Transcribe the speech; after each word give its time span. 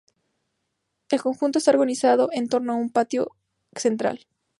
El 1.09 1.21
conjunto 1.21 1.59
está 1.59 1.69
organizado 1.69 2.29
en 2.31 2.47
torno 2.49 2.73
a 2.73 2.75
un 2.75 2.89
patio 2.89 3.35
central. 3.75 4.25